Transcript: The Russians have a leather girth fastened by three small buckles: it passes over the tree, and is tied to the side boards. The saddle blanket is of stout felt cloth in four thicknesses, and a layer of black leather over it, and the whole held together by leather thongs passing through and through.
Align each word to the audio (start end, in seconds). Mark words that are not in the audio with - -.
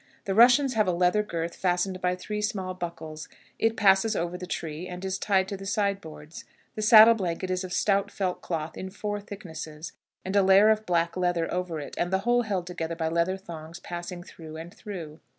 The 0.25 0.33
Russians 0.33 0.73
have 0.73 0.87
a 0.87 0.91
leather 0.93 1.21
girth 1.21 1.55
fastened 1.55 2.01
by 2.01 2.15
three 2.15 2.41
small 2.41 2.73
buckles: 2.73 3.29
it 3.59 3.77
passes 3.77 4.15
over 4.15 4.35
the 4.35 4.47
tree, 4.47 4.87
and 4.87 5.05
is 5.05 5.19
tied 5.19 5.47
to 5.49 5.57
the 5.57 5.67
side 5.67 6.01
boards. 6.01 6.43
The 6.73 6.81
saddle 6.81 7.13
blanket 7.13 7.51
is 7.51 7.63
of 7.63 7.71
stout 7.71 8.09
felt 8.09 8.41
cloth 8.41 8.75
in 8.75 8.89
four 8.89 9.19
thicknesses, 9.21 9.91
and 10.25 10.35
a 10.35 10.41
layer 10.41 10.71
of 10.71 10.87
black 10.87 11.15
leather 11.15 11.53
over 11.53 11.79
it, 11.79 11.93
and 11.99 12.11
the 12.11 12.21
whole 12.25 12.41
held 12.41 12.65
together 12.65 12.95
by 12.95 13.09
leather 13.09 13.37
thongs 13.37 13.79
passing 13.79 14.23
through 14.23 14.57
and 14.57 14.73
through. 14.73 15.19